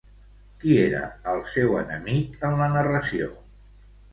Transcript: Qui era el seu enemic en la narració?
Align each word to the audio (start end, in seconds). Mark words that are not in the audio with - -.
Qui 0.63 0.77
era 0.83 1.01
el 1.35 1.43
seu 1.51 1.77
enemic 1.81 2.49
en 2.51 2.59
la 2.63 2.71
narració? 2.77 3.29